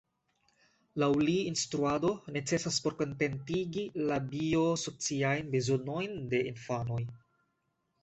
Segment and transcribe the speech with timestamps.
[1.03, 7.03] Laŭ li instruado necesas por kontentigi la 'bio-sociajn bezonojn' de infanoj.